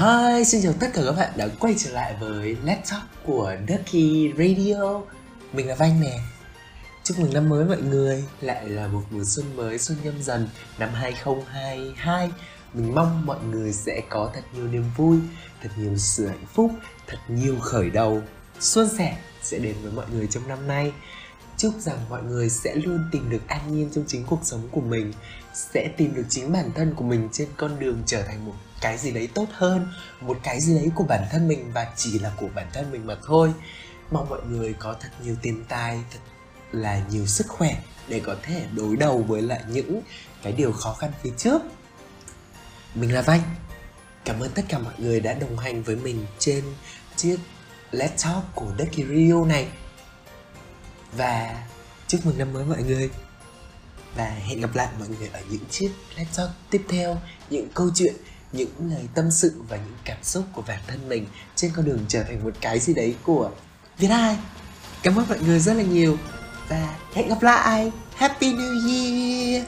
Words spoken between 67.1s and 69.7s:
hẹn gặp lại Happy New Year